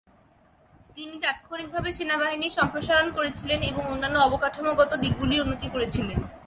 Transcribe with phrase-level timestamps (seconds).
[0.97, 6.19] তিনি তাৎক্ষণিকভাবে সেনাবাহিনীর সম্প্রসারণ করেছিলেন এবং অন্যান্য অবকাঠামোগত দিকগুলির উন্নতি করেছিলেন।